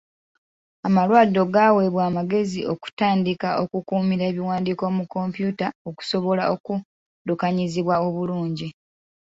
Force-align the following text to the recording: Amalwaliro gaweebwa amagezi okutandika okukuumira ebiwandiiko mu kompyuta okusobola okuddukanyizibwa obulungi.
Amalwaliro 0.87 1.43
gaweebwa 1.55 2.01
amagezi 2.09 2.59
okutandika 2.73 3.47
okukuumira 3.63 4.23
ebiwandiiko 4.31 4.85
mu 4.97 5.03
kompyuta 5.13 5.67
okusobola 5.89 6.43
okuddukanyizibwa 6.53 7.95
obulungi. 8.07 8.67